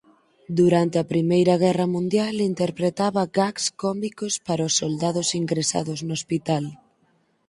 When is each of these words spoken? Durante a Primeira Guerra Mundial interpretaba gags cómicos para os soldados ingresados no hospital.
Durante 0.59 0.95
a 0.99 1.09
Primeira 1.13 1.55
Guerra 1.63 1.87
Mundial 1.95 2.35
interpretaba 2.51 3.23
gags 3.37 3.65
cómicos 3.83 4.33
para 4.47 4.67
os 4.69 4.73
soldados 4.81 5.29
ingresados 5.41 5.99
no 6.07 6.13
hospital. 6.17 6.63